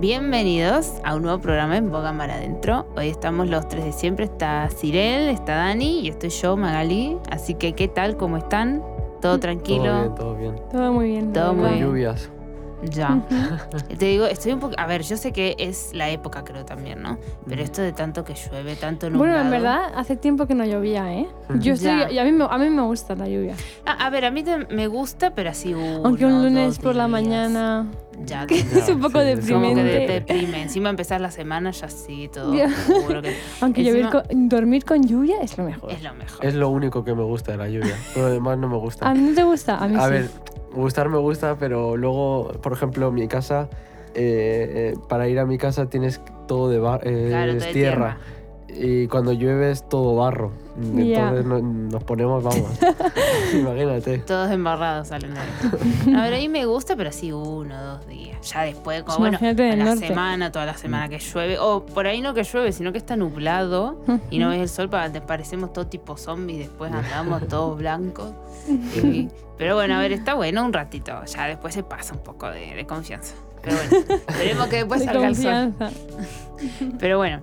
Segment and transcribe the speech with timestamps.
[0.00, 2.86] Bienvenidos a un nuevo programa en Boga Mar Adentro.
[2.96, 4.24] Hoy estamos los tres de siempre.
[4.24, 7.18] Está Cirel, está Dani y estoy yo, Magali.
[7.30, 8.16] Así que, ¿qué tal?
[8.16, 8.82] ¿Cómo están?
[9.20, 10.14] ¿Todo tranquilo?
[10.16, 10.68] Todo bien, todo bien.
[10.72, 11.32] Todo muy bien.
[11.34, 11.86] Todo muy Con bien.
[11.86, 12.30] lluvias.
[12.90, 13.20] Ya.
[13.98, 14.74] Te digo, estoy un poco...
[14.78, 17.18] A ver, yo sé que es la época, creo también, ¿no?
[17.46, 19.34] Pero esto de tanto que llueve, tanto nublado...
[19.34, 21.28] Bueno, en verdad, hace tiempo que no llovía, ¿eh?
[21.60, 22.10] Yo estoy, Ya.
[22.10, 23.54] y a mí, me, a mí me gusta la lluvia.
[23.84, 26.94] Ah, a ver, a mí te- me gusta, pero así uno, Aunque un lunes por
[26.96, 27.10] la días.
[27.10, 27.86] mañana
[28.26, 30.06] Ya, que es un poco sí, como que te, deprimente.
[30.06, 30.62] te deprime.
[30.62, 35.40] Encima empezar la semana ya sí, todo oscuro, que Aunque Encima- con- dormir con lluvia
[35.42, 35.90] es lo mejor.
[35.92, 36.44] es lo mejor.
[36.44, 37.96] Es lo único que me gusta de la lluvia.
[38.16, 39.08] Lo demás no me gusta.
[39.08, 39.76] ¿A mí no te gusta?
[39.78, 40.10] A mí A sí.
[40.12, 40.28] ver,
[40.74, 43.68] gustar me gusta, pero luego, por ejemplo, mi casa,
[44.14, 47.66] eh, eh, para ir a mi casa tienes todo de bar- eh, Claro, es todo
[47.68, 48.18] de tierra.
[48.68, 50.52] Y cuando llueve es todo barro.
[50.82, 52.68] Entonces no- nos ponemos, vamos.
[53.54, 54.18] Imagínate.
[54.18, 56.14] Todos embarrados salen de ahí.
[56.16, 58.40] A ver, ahí me gusta, pero así uno, dos días.
[58.50, 60.08] Ya después, como bueno, a la norte.
[60.08, 61.58] semana, toda la semana que llueve.
[61.58, 63.98] O por ahí no que llueve, sino que está nublado
[64.30, 66.58] y no ves el sol, para te parecemos todo tipo zombies.
[66.60, 68.32] Después andamos todos blancos.
[69.02, 69.28] Y-
[69.58, 71.12] pero bueno, a ver, está bueno un ratito.
[71.26, 73.34] Ya después se pasa un poco de, de confianza.
[73.62, 75.74] Pero bueno, esperemos que después De salga el sol.
[75.76, 75.90] confianza.
[76.98, 77.40] Pero bueno,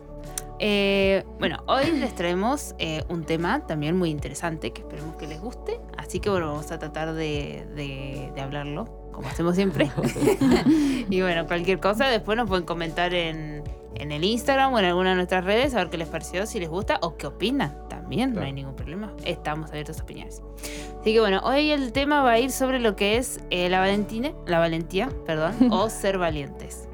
[0.59, 5.39] eh, bueno, hoy les traemos eh, un tema también muy interesante que esperemos que les
[5.39, 5.79] guste.
[5.97, 9.91] Así que bueno, vamos a tratar de, de- de hablarlo, como hacemos siempre.
[11.09, 13.63] y bueno, cualquier cosa, después nos pueden comentar en,
[13.95, 16.59] en el Instagram o en alguna de nuestras redes a ver qué les pareció, si
[16.59, 17.87] les gusta o qué opinan.
[17.89, 18.55] También, no hay Claro.
[18.55, 19.13] ningún problema.
[19.25, 20.41] Estamos abiertos a opiniones.
[21.01, 23.79] Así que bueno, hoy el tema va a ir sobre lo que es eh, la
[23.79, 26.86] valentina, la valentía, perdón, o ser valientes.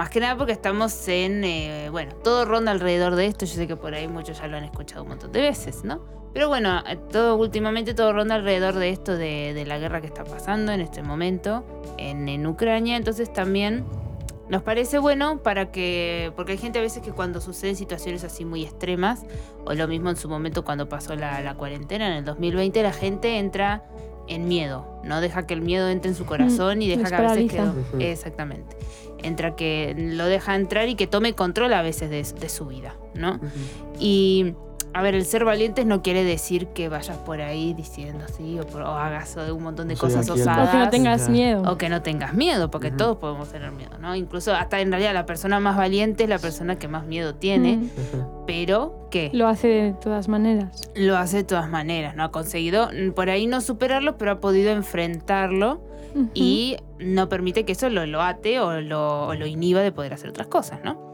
[0.00, 3.44] Más que nada porque estamos en, eh, bueno, todo ronda alrededor de esto.
[3.44, 6.00] Yo sé que por ahí muchos ya lo han escuchado un montón de veces, ¿no?
[6.32, 10.24] Pero bueno, eh, todo últimamente todo ronda alrededor de esto de, la guerra que está
[10.24, 11.66] pasando en este momento
[11.98, 12.96] en, Ucrania.
[12.96, 13.84] Entonces también
[14.48, 18.46] nos parece bueno para que, porque hay gente a veces que cuando suceden situaciones así
[18.46, 19.26] muy extremas,
[19.66, 23.36] o lo mismo en su momento cuando pasó la cuarentena en el 2020, la gente
[23.36, 23.84] entra
[24.30, 25.20] en miedo, ¿no?
[25.20, 27.56] Deja que el miedo entre en su corazón y deja que a veces que...
[27.58, 27.80] paraliza.
[27.92, 28.00] Ujú.
[28.00, 28.76] Exactamente.
[29.22, 32.94] Entra que lo deja entrar y que tome control a veces de, de su vida,
[33.14, 33.38] ¿no?
[33.98, 34.54] Y,
[34.92, 38.66] a ver, el ser valientes no quiere decir que vayas por ahí diciendo así o,
[38.66, 40.68] por- o hagas un montón de cosas osadas.
[40.68, 41.62] O que no tengas miedo.
[41.70, 44.16] o que no tengas miedo, porque todos podemos tener miedo, ¿no?
[44.16, 47.80] Incluso hasta en realidad la persona más valiente es la persona que más miedo tiene,
[48.46, 50.90] pero que Lo hace de todas maneras.
[50.94, 52.24] lo hace de todas maneras, ¿no?
[52.24, 55.80] Ha conseguido mm, por ahí no superarlo, pero ha podido enfrentarlo
[56.34, 60.12] y no permite que eso lo, lo ate o lo, o lo inhiba de poder
[60.12, 61.09] hacer otras cosas, ¿no?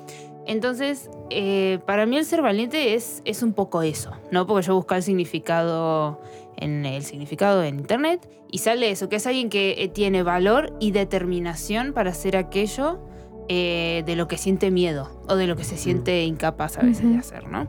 [0.47, 4.47] Entonces, eh, para mí el ser valiente es, es un poco eso, ¿no?
[4.47, 6.21] Porque yo busco el significado
[6.57, 10.73] en el significado en internet y sale eso, que es alguien que eh, tiene valor
[10.81, 12.99] y determinación para hacer aquello
[13.49, 17.03] eh, de lo que siente miedo o de lo que se siente incapaz a veces
[17.03, 17.19] de Ujú.
[17.19, 17.67] hacer, ¿no?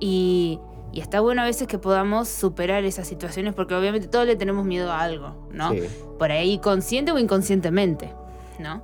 [0.00, 0.58] Y,
[0.92, 4.64] y está bueno a veces que podamos superar esas situaciones porque obviamente todos le tenemos
[4.64, 5.72] miedo a algo, ¿no?
[5.72, 5.82] Sí.
[6.18, 8.14] por ahí consciente o inconscientemente,
[8.58, 8.82] ¿no?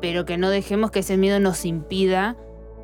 [0.00, 2.36] Pero que no dejemos que ese miedo nos impida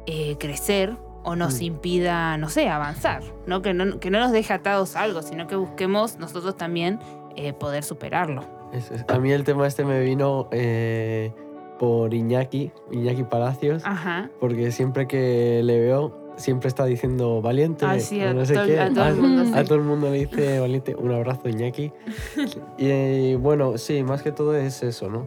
[0.06, 1.64] eh, crecer o nos Mm.
[1.64, 3.60] impida, no sé, avanzar, ¿no?
[3.62, 4.00] Que, ¿no?
[4.00, 6.98] que no nos deje atados a algo, sino que busquemos nosotros también
[7.36, 8.42] eh, poder superarlo.
[8.72, 8.90] Es.
[9.08, 11.32] A mí el tema este me vino eh,
[11.78, 14.30] por Iñaki, Iñaki Palacios, Ajá.
[14.40, 17.84] porque siempre que le veo, siempre está diciendo valiente.
[17.84, 18.80] Ah, sí, no sé todo- qué.
[18.80, 19.52] a todo el Ah, mundo, sí.
[19.54, 20.94] a todo el mundo le dice valiente.
[20.94, 21.92] Un abrazo, Iñaki.
[22.78, 25.26] y eh, bueno, sí, más que todo es eso, ¿no?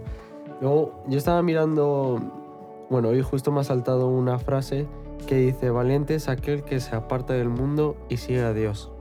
[0.62, 2.20] Luego, yo estaba mirando,
[2.90, 4.88] bueno, hoy justo me ha saltado una frase
[5.28, 8.92] que dice, valiente es aquel que se aparta del mundo y sigue a Dios.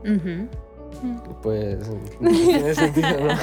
[1.42, 1.78] Pues
[2.20, 3.34] tiene sentido, ¿no?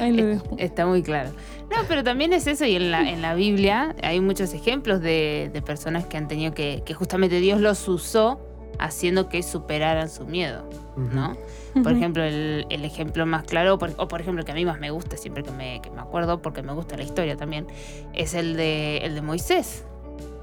[0.00, 0.56] Ahí lo dejo.
[0.58, 1.30] Está muy claro.
[1.70, 5.50] No, pero también es eso, y en la, en la Biblia hay muchos ejemplos de,
[5.52, 8.40] de personas que han tenido que, que justamente Dios los usó
[8.80, 10.64] haciendo que superaran su miedo,
[10.96, 11.36] ¿no?
[11.82, 14.80] Por ejemplo, el, el ejemplo más claro, por- o por ejemplo, que a mí más
[14.80, 17.66] me gusta, siempre que me, que me acuerdo, porque me gusta la historia también,
[18.14, 19.84] es el de, el de Moisés.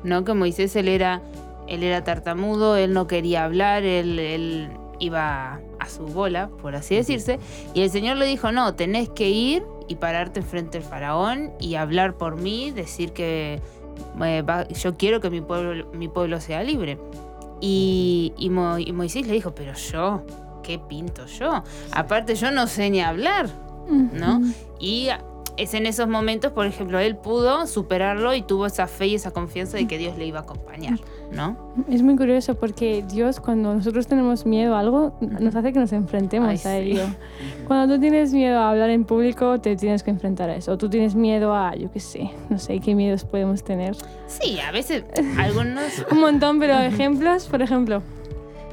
[0.04, 0.24] ¿No?
[0.24, 1.22] Que Moisés él era,
[1.68, 4.70] él era tartamudo, él no quería hablar, él, él
[5.00, 7.40] iba a su bola, por así decirse,
[7.74, 11.76] y el Señor le dijo, no, tenés que ir y pararte enfrente del faraón y
[11.76, 13.60] hablar por mí, decir que
[14.24, 16.98] eh, va- yo quiero que mi pueblo, mi pueblo sea libre.
[17.62, 20.24] Y, y Mo- y Moisés le dijo, pero yo,
[20.64, 21.64] ¿qué pinto yo?
[21.92, 23.50] Aparte yo no sé ni hablar,
[24.14, 24.42] ¿no?
[24.80, 25.10] Y
[25.58, 29.32] es en esos momentos, por ejemplo, él pudo superarlo y tuvo esa fe y esa
[29.32, 31.00] confianza de que Dios le iba a acompañar.
[31.32, 31.58] ¿No?
[31.90, 35.94] Es muy curioso porque Dios, cuando nosotros tenemos miedo a algo, nos hace que nos
[35.94, 36.92] enfrentemos Ay, a sí.
[36.92, 37.04] ello.
[37.68, 40.72] Cuando tú tienes miedo a hablar en público, te tienes que enfrentar a eso.
[40.72, 43.96] O tú tienes miedo a, yo qué sé, no sé qué miedos podemos tener.
[44.28, 45.04] Sí, a veces
[45.38, 48.02] algunos, Un montón, pero ejemplos, por ejemplo.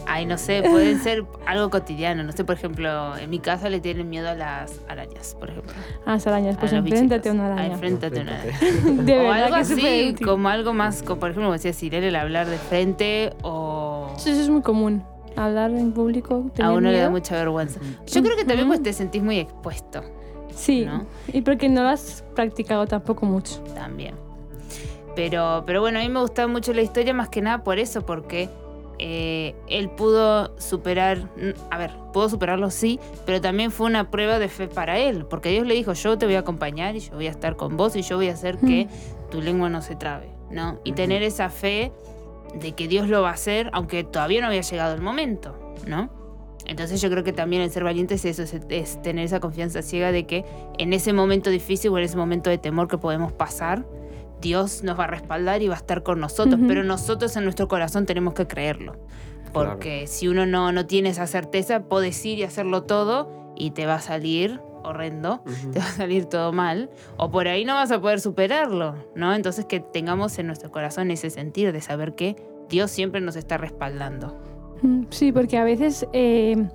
[0.07, 2.23] Ay, no sé, pueden ser algo cotidiano.
[2.23, 5.73] No sé, por ejemplo, en mi casa le tienen miedo a las arañas, por ejemplo.
[6.07, 7.75] A las arañas, pues a enfréntate a una Ah, araña.
[7.75, 8.59] enfréntate a una araña.
[9.05, 12.47] De o algo así, como algo más, como por ejemplo, como decía Sirel, el hablar
[12.49, 14.13] de frente o...
[14.17, 15.03] Eso es muy común.
[15.37, 16.51] Hablar en público.
[16.63, 17.81] A uno le da mucha vergüenza.
[18.07, 20.03] Yo creo que también pues te sentís muy expuesto
[20.55, 21.05] Sí, ¿no?
[21.33, 23.59] y porque no lo has practicado tampoco mucho.
[23.75, 24.15] también.
[25.17, 28.05] Pero, pero bueno, a mí me gustaba mucho la historia más que nada por eso,
[28.07, 28.49] porque
[29.07, 34.39] eh, él pudo superar, mm, a ver, pudo superarlo sí, pero también fue una prueba
[34.39, 37.13] de fe para él, porque Dios le dijo, yo te voy a acompañar y yo
[37.13, 38.89] voy a estar con vos y yo voy a hacer que
[39.31, 40.81] tu lengua no se trabe, ¿no?
[40.85, 41.93] Y tener esa fe
[42.59, 45.55] de que Dios lo va a hacer, aunque todavía no había llegado el momento,
[45.87, 46.09] ¿no?
[46.65, 49.83] Entonces yo creo que también el ser valiente es eso, es, es tener esa confianza
[49.83, 50.47] ciega de que
[50.79, 53.85] en ese momento difícil o en ese momento de temor que podemos pasar,
[54.45, 57.67] Dios nos va a respaldar y va a estar con nosotros, pero nosotros en nuestro
[57.67, 58.95] corazón tenemos que creerlo.
[59.55, 63.87] Porque si uno no, no tiene esa certeza, puedes ir y hacerlo todo y te
[63.87, 65.43] va a salir horrendo,
[65.73, 69.35] te va a salir todo mal, o por ahí no vas a poder superarlo, ¿no?
[69.35, 72.37] Entonces que tengamos en nuestro corazón ese sentir de saber que
[72.69, 74.39] Dios siempre nos está respaldando.
[74.83, 76.69] Mm, Sí, porque a veces eh,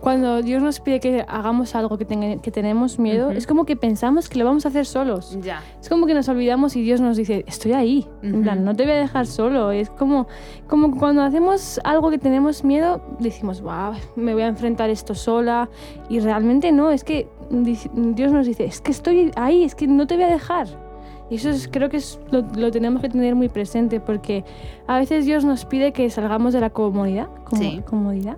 [0.00, 4.38] cuando Dios nos pide que hagamos algo que, tenemos miedo, es como que pensamos que
[4.38, 5.38] lo vamos a hacer solos.
[5.42, 5.62] Ya.
[5.80, 8.06] Es como que nos olvidamos y Dios nos dice, estoy ahí.
[8.22, 9.70] En plan, no te voy a dejar solo.
[9.70, 10.26] Es como,
[10.66, 15.68] como cuando hacemos algo que tenemos miedo, decimos, wow, me voy a enfrentar esto sola.
[16.08, 20.06] Y realmente no, es que Dios nos dice, es que estoy ahí, es que no
[20.06, 20.85] te voy a dejar.
[21.28, 24.44] Y eso es, creo que es, lo, lo tenemos que tener muy presente porque
[24.86, 27.28] a veces Dios nos pide que salgamos de la comodidad.
[27.44, 27.82] como- Sí.
[27.84, 28.36] comodidad.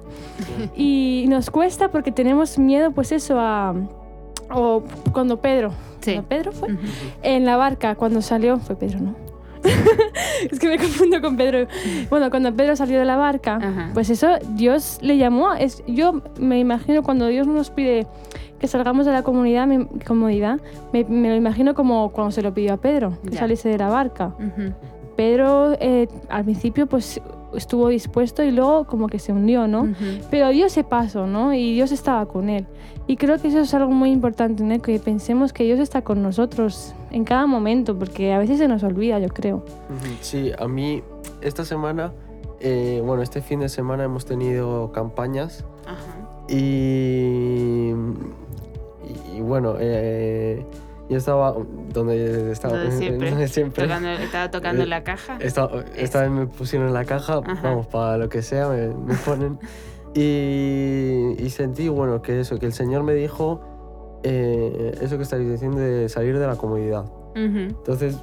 [0.76, 3.74] Y nos cuesta porque tenemos miedo, pues eso, a...
[4.50, 4.82] O
[5.12, 6.12] cuando Pedro, Sí.
[6.12, 6.68] cuando Pedro fue,
[7.22, 9.14] en la barca, cuando salió, fue Pedro, ¿no?
[10.50, 11.66] es que me confundo con Pedro.
[12.10, 13.90] Bueno, cuando Pedro salió de la barca, Ajá.
[13.94, 15.54] pues eso, Dios le llamó.
[15.54, 18.06] Es, yo me imagino cuando Dios nos pide
[18.58, 20.58] que salgamos de la comunidad, me, comodidad,
[20.92, 23.38] me, me lo imagino como cuando se lo pidió a Pedro, que Ya.
[23.40, 24.32] saliese de la barca.
[24.38, 24.72] Ujú.
[25.18, 27.20] Pedro eh, al principio pues
[27.52, 29.80] estuvo dispuesto y luego como que se hundió, ¿no?
[29.80, 30.20] Ujú.
[30.30, 31.52] Pero dio ese paso, ¿no?
[31.52, 32.68] Y Dios estaba con él.
[33.08, 34.80] Y creo que eso es algo muy importante, ¿no?
[34.80, 38.84] Que pensemos que Dios está con nosotros en cada momento, porque a veces se nos
[38.84, 39.64] olvida, yo creo.
[40.20, 41.02] Sí, a mí
[41.40, 42.12] esta semana,
[42.60, 46.28] eh, bueno, este fin de semana hemos tenido campañas Ajá.
[46.48, 47.92] y,
[49.34, 50.64] y, bueno, eh,
[51.08, 51.54] yo estaba
[51.92, 53.30] donde estaba Donde siempre.
[53.30, 53.84] donde siempre.
[53.84, 55.38] Tocando- estaba tocando Eh, la caja.
[55.40, 57.60] Esta, esta vez me pusieron en la caja, Ajá.
[57.62, 59.58] vamos, para lo que sea, me, me ponen.
[60.14, 63.60] Y, y sentí, bueno, que eso, que el Señor me dijo
[64.24, 67.04] eh, eso que estáis diciendo de salir de la comodidad.
[67.34, 68.16] Entonces,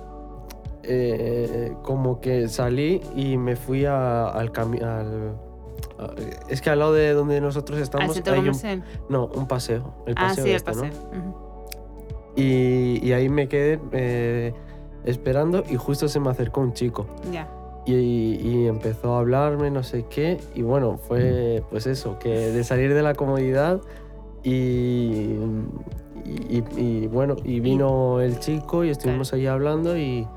[0.83, 4.85] eh, como que salí y me fui a- al camino.
[6.49, 9.93] Es que al lado de donde nosotros Al estamos centro hay un, no, un paseo.
[10.05, 10.81] El Ah, paseo sí, el este, ¿no?
[10.81, 10.99] paseo.
[11.11, 11.44] Ujú.
[12.35, 14.53] Y, y ahí me quedé eh,
[15.05, 17.05] esperando y justo se me acercó un chico.
[17.31, 17.47] Ya.
[17.85, 22.63] Y, y empezó a hablarme, no sé qué, y bueno, fue pues eso, que de
[22.63, 23.79] salir de la comodidad
[24.43, 25.35] y,
[26.25, 30.27] y, y bueno, y vino el chico y estuvimos ahí hablando y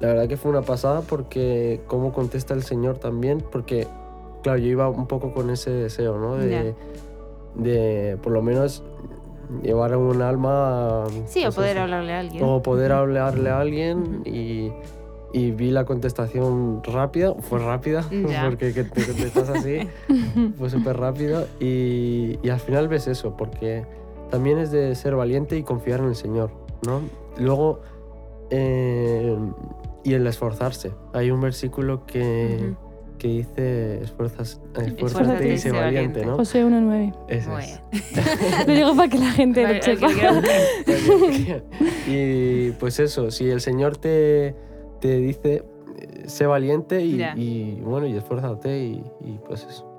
[0.00, 3.86] la verdad que fue una pasada porque cómo contesta el Señor también, porque
[4.42, 6.36] claro, yo iba un poco con ese deseo, ¿no?
[6.36, 6.74] De,
[7.54, 8.82] de por lo menos
[9.62, 11.04] llevar un alma...
[11.26, 12.44] Sí, o pues poder hablarle a alguien.
[12.44, 14.72] o poder hablarle a alguien y,
[15.32, 18.44] y vi la contestación rápida, fue rápida, Ya.
[18.48, 19.80] porque que te contestas así,
[20.58, 23.84] fue súper rápida y, y al final ves eso, porque
[24.30, 26.50] también es de ser valiente y confiar en el Señor,
[26.86, 27.00] ¿no?
[27.38, 27.80] Luego,
[28.50, 29.36] eh,
[30.02, 30.92] y el esforzarse.
[31.12, 32.74] Hay un versículo que.
[33.24, 36.26] Que dice, esfuerzas, esfuérzate y sé valiente, valiente.
[36.26, 36.36] ¿no?
[36.36, 37.14] José 1.9.
[37.28, 37.66] Ese Bueno.
[37.90, 38.66] es.
[38.68, 40.06] Lo digo para que la gente lo sepa.
[40.08, 41.62] al que quiera buscar.
[42.06, 44.54] y pues eso, si el Señor te,
[45.00, 45.64] te dice,
[45.98, 49.90] eh, sé valiente y, y, bueno, y esfuérzate y, y pues eso.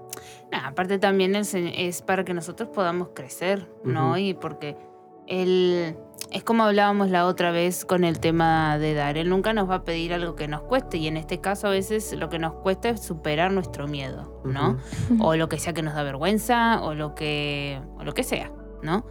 [0.51, 4.09] Nah, aparte también el se- es para que nosotros podamos crecer, ¿no?
[4.11, 4.17] Ujú.
[4.17, 4.77] Y porque
[5.25, 5.95] él,
[6.35, 9.75] es como hablábamos la otra vez con el tema de dar, él nunca nos va
[9.75, 12.55] a pedir algo que nos cueste y en este caso a veces lo que nos
[12.55, 14.77] cuesta es superar nuestro miedo, ¿no?
[15.21, 18.51] O lo que sea que nos da vergüenza o lo que, o lo que sea,
[18.83, 19.05] ¿no?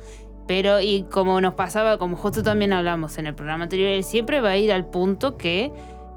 [0.46, 4.42] Pero y como nos pasaba, como justo también hablamos en el programa anterior, él siempre
[4.42, 5.72] va a ir al punto que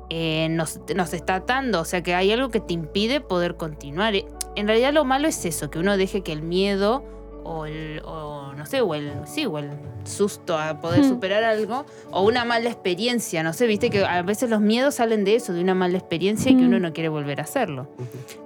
[0.10, 4.14] eh, nos, nos está atando, o sea que hay algo que te impide poder continuar.
[4.58, 7.06] En realidad lo malo es eso, que uno deje que el miedo
[7.50, 9.70] o el, o, no sé, o el, sí, o el
[10.04, 11.10] susto a poder Hmm.
[11.10, 15.24] superar algo, o una mala experiencia, no sé, viste que a veces los miedos salen
[15.24, 16.68] de eso, de una mala experiencia y que Hmm.
[16.68, 17.88] uno no quiere volver a hacerlo,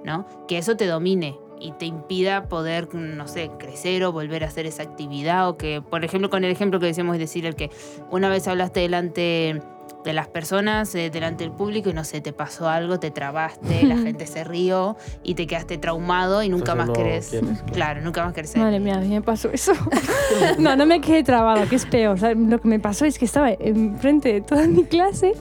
[0.04, 0.26] ¿no?
[0.46, 4.66] Que eso te domine y te impida poder, no sé, crecer o volver a hacer
[4.66, 7.70] esa actividad, o que, por ejemplo, con el ejemplo que decíamos, es decir, el que
[8.10, 9.60] una vez hablaste delante
[10.04, 13.84] de las personas, eh, delante del público, y no sé, te pasó algo, te trabaste,
[13.84, 17.28] la gente se rió y te quedaste traumado y nunca Entonces más no querés.
[17.28, 17.72] quieres, claro.
[17.72, 18.62] Claro, nunca más querés ser.
[18.62, 19.72] Madre mía, a mí me pasó eso.
[20.58, 22.14] no, no me quedé trabada, que es peor.
[22.14, 25.32] O sea, lo que me pasó es que estaba enfrente de toda mi clase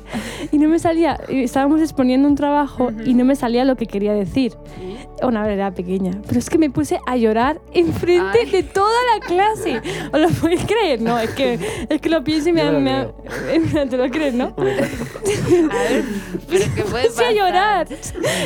[0.51, 1.20] y no me salía.
[1.29, 3.01] Estábamos exponiendo un trabajo Ujú.
[3.03, 4.53] y no me salía lo que quería decir.
[5.22, 6.12] Una vez era pequeña.
[6.28, 8.50] Pero es que me puse a llorar enfrente Ay.
[8.50, 9.82] de toda la clase.
[10.12, 11.01] ¿Os lo podéis creer?
[11.01, 11.60] No, es que,
[11.90, 12.72] es que lo pienso y me da.
[12.72, 13.08] me
[13.74, 14.56] me ¿Te lo crees, no?
[14.62, 16.04] A ver,
[16.50, 17.34] pero que puede Puse a pasar.
[17.34, 17.88] llorar.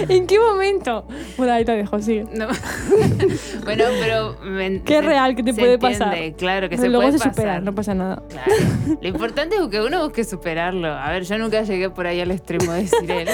[0.10, 1.06] ¿En qué momento?
[1.38, 2.26] Bueno, ahí te dejo, sigue.
[2.34, 2.48] No.
[3.64, 4.36] bueno, pero...
[4.44, 6.34] me- Qué real que te se puede entiende, pasar.
[6.36, 7.64] Claro, que Pero se luego puede se supera, pasar.
[7.64, 8.24] no pasa nada.
[8.30, 8.52] Claro.
[9.02, 10.92] Lo importante es que uno busque superarlo.
[10.94, 13.28] A ver, yo nunca llegué por ahí al extremo de decir él,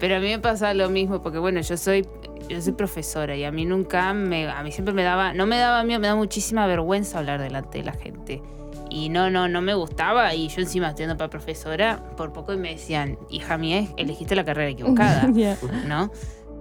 [0.00, 2.06] pero a mí me pasa lo mismo, porque bueno, yo soy,
[2.48, 5.58] yo soy profesora y a mí nunca me, a mí siempre me daba, no me
[5.58, 8.42] daba miedo, me daba muchísima vergüenza hablar delante de la gente.
[8.88, 10.34] Y no, no, no me gustaba.
[10.34, 14.44] Y yo encima estudiando para profesora, por poco y me decían, hija mía, elegiste la
[14.44, 15.26] carrera equivocada.
[15.86, 16.10] ¿no?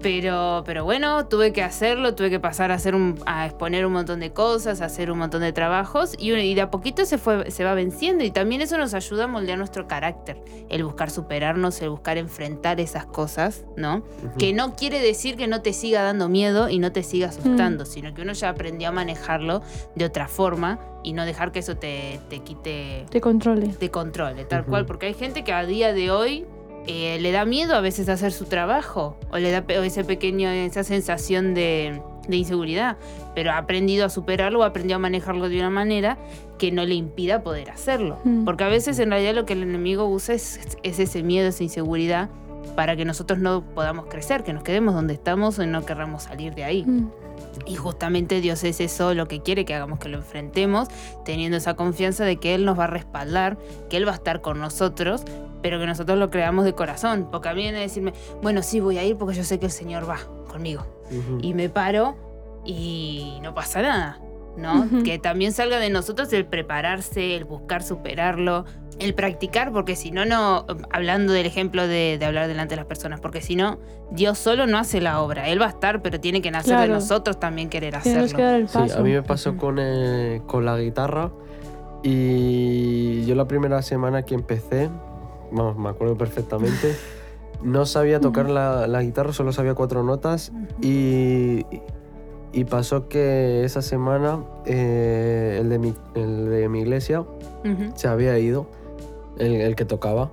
[0.01, 3.93] Pero, pero bueno, tuve que hacerlo, tuve que pasar a, hacer un, a exponer un
[3.93, 7.17] montón de cosas, a hacer un montón de trabajos y, y de a poquito se,
[7.17, 11.09] fue, se va venciendo y también eso nos ayuda a moldear nuestro carácter, el buscar
[11.09, 14.03] superarnos, el buscar enfrentar esas cosas, ¿no?
[14.37, 17.85] Que no quiere decir que no te siga dando miedo y no te siga asustando,
[17.85, 19.61] sino que uno ya aprendió a manejarlo
[19.95, 23.67] de otra forma y no dejar que eso te, te quite Te controle.
[23.69, 26.45] te controle, tal cual, porque hay gente que a día de hoy
[26.87, 30.83] eh, le da miedo a veces hacer su trabajo o le da ese pequeño, esa
[30.83, 32.97] sensación de, de inseguridad,
[33.33, 36.17] pero ha aprendido a superarlo ha aprendido a manejarlo de una manera
[36.57, 38.19] que no le impida poder hacerlo.
[38.23, 38.45] Mm.
[38.45, 41.63] Porque a veces en realidad lo que el enemigo usa es, es ese miedo, esa
[41.63, 42.29] inseguridad
[42.75, 46.55] para que nosotros no podamos crecer, que nos quedemos donde estamos y no querramos salir
[46.55, 46.83] de ahí.
[46.85, 47.09] Mm.
[47.65, 50.87] Y justamente Dios es eso lo que quiere, que hagamos que lo enfrentemos,
[51.23, 53.57] teniendo esa confianza de que Él nos va a respaldar,
[53.89, 55.23] que Él va a estar con nosotros,
[55.61, 57.29] pero que nosotros lo creamos de corazón.
[57.31, 59.65] Porque a mí viene a decirme, bueno, sí, voy a ir porque yo sé que
[59.65, 60.85] el Señor va conmigo.
[61.41, 62.15] Y me paro
[62.65, 64.19] y no pasa nada,
[64.57, 64.87] ¿no?
[65.03, 68.65] Que también salga de nosotros el prepararse, el buscar superarlo,
[68.99, 72.85] el practicar, porque si no, no, hablando del ejemplo de, de hablar delante de las
[72.85, 73.77] personas, porque si no,
[74.11, 76.87] Dios solo no hace la obra, Él va a estar, pero tiene que nacer de
[76.87, 78.45] nosotros también querer Tenemos que hacerlo.
[78.51, 78.99] dar el Sí, paso.
[78.99, 81.31] a mí me pasó con, eh, con la guitarra
[82.03, 84.89] y yo la primera semana que empecé,
[85.51, 86.95] vamos, me acuerdo perfectamente,
[87.63, 91.65] no sabía tocar la, la guitarra, solo sabía cuatro notas y,
[92.53, 97.23] y pasó que esa semana eh, el, de mi, el de mi iglesia
[97.95, 98.69] se había ido,
[99.39, 100.31] el, el que tocaba.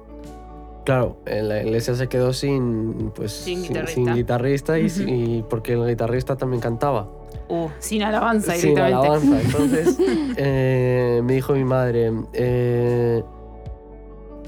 [0.84, 3.94] Claro, en la iglesia se quedó sin, pues, Sin sin, guitarrista.
[3.94, 5.02] sin guitarrista y, Ujú.
[5.06, 7.08] y porque el guitarrista también cantaba.
[7.48, 9.06] Uh, sin alabanza Sin directamente.
[9.08, 9.40] alabanza.
[9.44, 9.96] Entonces
[10.36, 13.22] eh, me dijo mi madre, eh,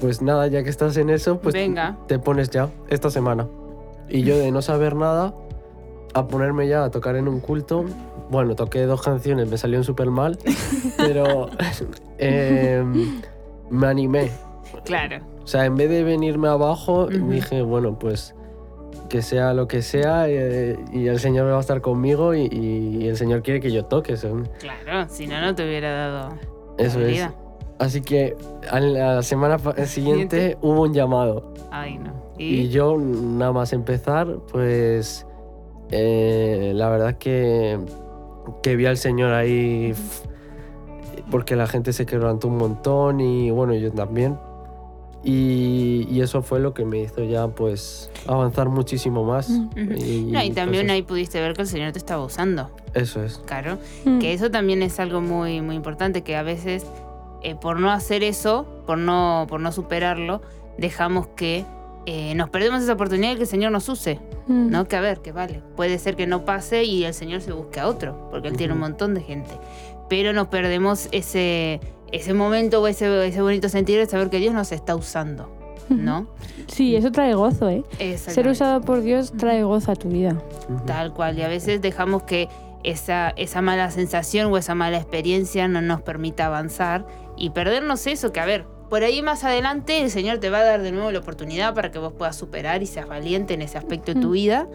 [0.01, 1.97] pues nada, ya que estás en eso, pues Venga.
[2.07, 3.47] te pones ya esta semana.
[4.09, 5.33] Y yo de no saber nada,
[6.13, 7.85] a ponerme ya a tocar en un culto.
[8.29, 10.37] Bueno, toqué dos canciones, me salieron súper mal,
[10.97, 11.49] pero
[12.17, 12.83] eh,
[13.69, 14.31] me animé.
[14.85, 15.17] Claro.
[15.43, 18.33] O sea, en vez de venirme abajo, dije, bueno, pues
[19.09, 23.07] que sea lo que sea eh, y el Señor va a estar conmigo y, y
[23.07, 24.13] el Señor quiere que yo toque.
[24.13, 24.41] eso.
[24.59, 26.29] Claro, si no, no te hubiera dado
[26.77, 27.29] Eso la es.
[27.77, 28.35] Así que
[28.71, 32.13] a la semana siguiente hubo un llamado Ay, no.
[32.37, 32.69] y ¿Y?
[32.69, 35.27] yo nada más empezar, pues
[35.91, 37.77] eh, la verdad que,
[38.63, 39.93] que vi al Señor ahí
[41.29, 44.37] porque la gente se quebrantó un montón y bueno, yo también.
[45.27, 49.49] Y, y eso fue lo que me hizo ya pues avanzar muchísimo más.
[49.49, 49.91] Mm.
[49.97, 52.69] Y, No, y también pues, ahí pudiste ver que el Señor te estaba usando.
[52.93, 53.39] Eso es.
[53.45, 53.79] Claro.
[54.05, 54.19] Mm.
[54.19, 56.85] Que eso también es algo muy, muy importante, que a veces
[57.41, 60.41] eh, por no hacer eso, por no, por no superarlo,
[60.77, 61.65] dejamos que
[62.05, 64.19] eh, nos perdemos esa oportunidad de que el Señor nos use.
[64.47, 64.69] Mm.
[64.69, 64.87] ¿no?
[64.87, 65.61] Que a ver, que vale.
[65.75, 68.73] Puede ser que no pase y el Señor se busque a otro, porque Él tiene
[68.73, 69.51] un montón de gente.
[70.07, 71.79] Pero nos perdemos ese,
[72.11, 75.49] ese momento o ese, ese bonito sentir de saber que Dios nos está usando,
[75.89, 76.27] ¿no?
[76.67, 77.83] Sí, eso trae gozo, ¿eh?
[78.17, 80.41] Ser usado por Dios trae gozo a tu vida.
[80.85, 81.37] Tal cual.
[81.37, 82.49] Y a veces dejamos que
[82.83, 88.31] esa, esa mala sensación o esa mala experiencia no nos permita avanzar y perdernos eso,
[88.31, 91.11] que a ver, por ahí más adelante el Señor te va a dar de nuevo
[91.11, 94.31] la oportunidad para que vos puedas superar y seas valiente en ese aspecto de tu
[94.31, 94.67] vida.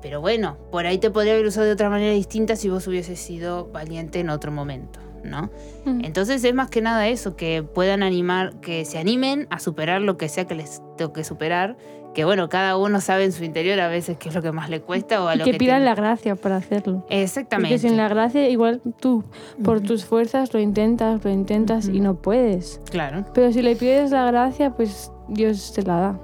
[0.00, 3.20] Pero bueno, por ahí te podría haber usado de otra manera distinta si vos hubieses
[3.20, 5.50] sido valiente en otro momento, ¿no?
[5.84, 6.04] Mm.
[6.04, 10.16] Entonces es más que nada eso, que puedan animar, que se animen a superar lo
[10.16, 11.76] que sea que les toque superar.
[12.14, 14.68] Que bueno, cada uno sabe en su interior a veces qué es lo que más
[14.68, 15.84] le cuesta o a Y lo que que pidan tiene.
[15.84, 17.06] la gracia para hacerlo.
[17.08, 17.76] Exactamente.
[17.76, 19.22] Porque sin la gracia, igual tú,
[19.62, 22.80] por tus fuerzas, lo intentas, lo intentas y no puedes.
[22.90, 23.24] Claro.
[23.32, 26.20] Pero si le pides la gracia, pues Dios te la da.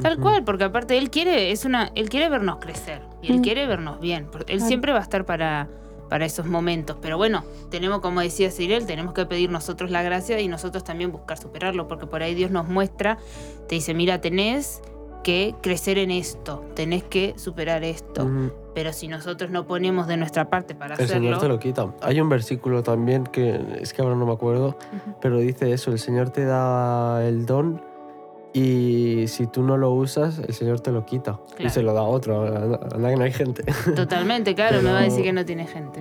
[0.00, 3.42] Tal cual, porque aparte él quiere, es una, él quiere vernos crecer y él Mm.
[3.42, 4.28] quiere vernos bien.
[4.30, 4.68] porque Él Claro.
[4.68, 5.66] siempre va a estar para,
[6.08, 6.96] para esos momentos.
[7.00, 11.12] Pero bueno, tenemos, como decía Cyril, tenemos que pedir nosotros la gracia y nosotros también
[11.12, 13.18] buscar superarlo, porque por ahí Dios nos muestra,
[13.68, 14.80] te dice, mira, tenés
[15.22, 18.26] que crecer en esto, tenés que superar esto.
[18.74, 21.94] Pero si nosotros no ponemos de nuestra parte para El hacerlo, Señor te lo quita.
[22.00, 24.78] Hay un versículo también que es que ahora no me acuerdo,
[25.20, 27.82] pero dice eso, el Señor te da el don
[28.54, 31.70] y si tú no lo usas, el Señor te lo quita y Claro.
[31.70, 32.42] se lo da a otro.
[32.94, 33.62] Anda, que no hay gente.
[33.94, 36.00] totalmente, claro, me va a Pero- decir que no tiene gente.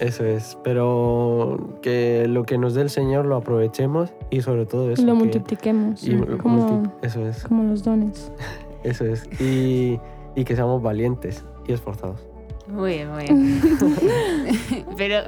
[0.00, 4.90] Eso es, pero que lo que nos dé el Señor lo aprovechemos y sobre todo
[4.90, 5.02] eso.
[5.02, 6.06] lo que- multipliquemos.
[6.06, 8.30] y multi- como, eso es, como los dones.
[8.84, 9.24] eso es.
[9.40, 9.98] Y,
[10.34, 12.26] y que seamos valientes y esforzados.
[12.68, 14.86] Muy bien, muy bien.
[14.96, 15.18] pero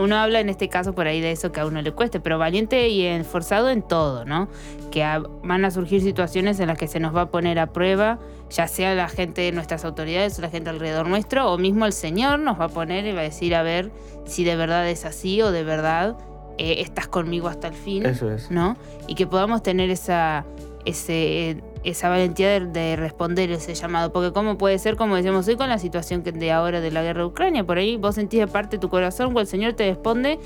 [0.00, 2.38] uno habla en este caso por ahí de eso que a uno le cueste, pero
[2.38, 4.48] valiente y esforzado en todo, ¿no?
[4.90, 7.68] Que a- van a surgir situaciones en las que se nos va a poner a
[7.72, 8.18] prueba,
[8.50, 11.92] ya sea la gente de nuestras autoridades o la gente alrededor nuestro, o mismo el
[11.92, 13.90] Señor nos va a poner y va a decir a ver
[14.24, 16.16] si de verdad es así o de verdad
[16.58, 18.04] eh, estás conmigo hasta el fin.
[18.06, 18.50] Eso es.
[18.50, 18.76] ¿no?
[19.06, 20.44] Y que podamos tener esa,
[20.84, 24.12] ese, esa valentía de, de responder ese llamado.
[24.12, 27.02] Porque como puede ser, como decíamos hoy, con la situación que de ahora de la
[27.02, 29.74] guerra de Ucrania, por ahí vos sentís de parte de tu corazón o el Señor
[29.74, 30.38] te responde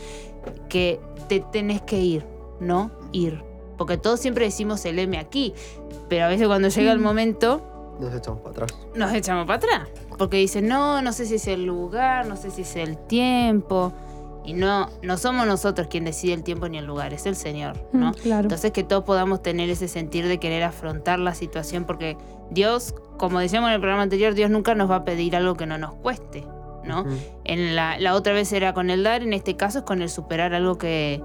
[0.69, 2.25] que te tenés que ir,
[2.61, 3.43] no ir.
[3.79, 5.55] Porque todos siempre decimos el M aquí,
[6.09, 7.03] pero a veces cuando llega el Mm.
[7.03, 7.63] momento
[8.01, 8.79] Nos echamos para atrás.
[8.95, 9.89] nos echamos para atrás.
[10.19, 13.93] Porque dicen, no, no sé si es el lugar, no sé si es el tiempo.
[14.45, 17.77] Y no, no somos nosotros quien decide el tiempo ni el lugar, es el Señor,
[17.93, 18.11] ¿no?
[18.11, 18.43] Mm, claro.
[18.43, 22.17] Entonces que todos podamos tener ese sentir de querer afrontar la situación, porque
[22.51, 25.67] Dios, como decíamos en el programa anterior, Dios nunca nos va a pedir algo que
[25.67, 26.47] no nos cueste,
[26.85, 27.05] ¿no?
[27.45, 30.09] En la, la otra vez era con el dar, en este caso es con el
[30.09, 31.23] superar algo que,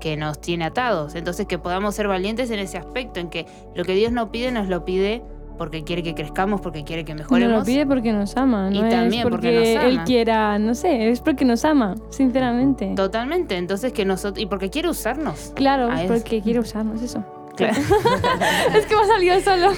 [0.00, 1.14] que nos tiene atados.
[1.14, 4.52] Entonces que podamos ser valientes en ese aspecto, en que lo que Dios nos pide,
[4.52, 5.22] nos lo pide
[5.58, 7.58] porque quiere que crezcamos, porque quiere que Nos mejoremos.
[7.58, 10.04] lo pide porque nos ama, Y no también es porque porque, nos él ama.
[10.04, 12.92] quiera, no sé, es porque nos ama, sinceramente.
[12.96, 15.52] Totalmente, entonces que nosotros, y porque quiere usarnos.
[15.54, 17.24] Claro, es- porque quiere usarnos eso.
[17.58, 17.74] Claro.
[18.74, 19.72] es que me ha salido solo.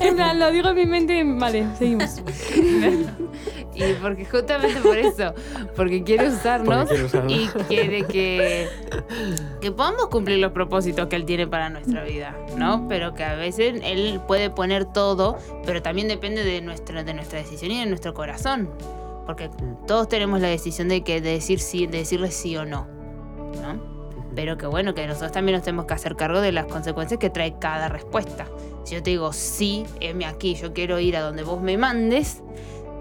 [0.00, 2.22] en plan, lo digo en mi mente, vale, seguimos.
[3.74, 5.34] y porque justamente por eso,
[5.74, 7.32] porque quiere usarnos Porque quiere usarnos.
[7.32, 8.68] y quiere que,
[9.60, 12.86] que podamos cumplir los propósitos que Él tiene para nuestra vida, ¿no?
[12.88, 17.40] Pero que a veces Él puede poner todo, pero también depende de nuestra, de nuestra
[17.40, 18.70] decisión y de nuestro corazón.
[19.26, 19.50] Porque
[19.88, 22.86] todos tenemos la decisión de, que, de, decir sí, de decirle sí o no,
[23.60, 23.87] ¿no?
[24.38, 27.28] Pero que bueno, que nosotros también nos tenemos que hacer cargo de las consecuencias que
[27.28, 28.46] trae cada respuesta.
[28.84, 32.40] Si yo te digo sí, heme aquí, yo quiero ir a donde vos me mandes,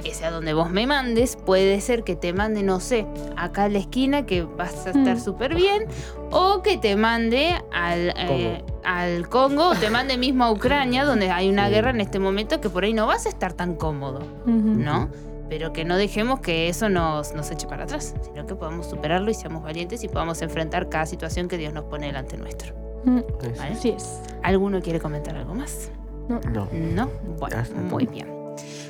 [0.04, 3.70] ese a donde vos me mandes, puede ser que te mande, no sé, acá a
[3.70, 5.20] la esquina que vas a estar Mm.
[5.20, 5.86] súper bien,
[6.32, 11.30] o que te mande al, eh, al Congo, o te mande mismo a Ucrania, donde
[11.30, 11.74] hay una Sí.
[11.76, 14.22] guerra en este momento que por ahí no vas a estar tan cómodo.
[14.48, 15.10] ¿no?
[15.50, 19.32] Pero que no dejemos que eso nos, nos eche para atrás, sino que podamos superarlo
[19.32, 22.76] y seamos valientes y podamos enfrentar cada situación que Dios nos pone delante nuestro.
[23.06, 23.22] Mm.
[23.58, 23.74] ¿vale?
[23.74, 24.22] Así es.
[24.44, 25.92] ¿Alguno quiere comentar algo más?
[26.28, 26.42] No.
[26.74, 28.36] No, bueno, Ya está muy bien.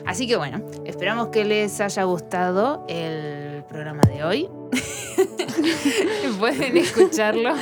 [0.06, 4.50] Así que bueno, esperamos que les haya gustado el programa de hoy.
[6.40, 7.54] Pueden escucharlo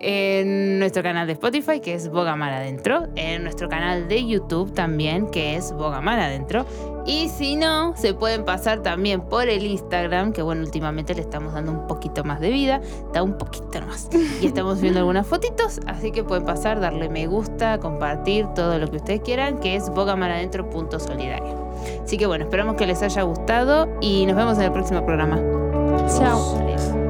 [0.00, 5.30] en nuestro canal de Spotify, que es Bogamar Adentro, en nuestro canal de YouTube también,
[5.30, 6.64] que es Bogamar Adentro.
[7.06, 11.54] Y si no, se pueden pasar también por el Instagram, que bueno, últimamente le estamos
[11.54, 12.80] dando un poquito más de vida,
[13.12, 14.08] da un poquito más.
[14.40, 18.88] Y estamos viendo algunas fotitos, así que pueden pasar, darle me gusta, compartir todo lo
[18.90, 21.54] que ustedes quieran, que es bogamaradentro.solidaria.
[22.04, 25.40] Así que bueno, esperamos que les haya gustado y nos vemos en el próximo programa.
[26.18, 27.09] Chao.